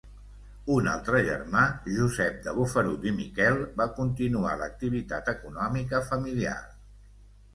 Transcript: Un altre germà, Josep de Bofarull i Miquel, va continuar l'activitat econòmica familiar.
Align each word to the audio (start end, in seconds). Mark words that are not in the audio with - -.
Un 0.75 0.87
altre 0.91 1.19
germà, 1.25 1.65
Josep 1.97 2.39
de 2.47 2.53
Bofarull 2.55 3.05
i 3.11 3.13
Miquel, 3.19 3.61
va 3.81 3.87
continuar 3.99 4.55
l'activitat 4.61 5.29
econòmica 5.37 6.03
familiar. 6.09 6.59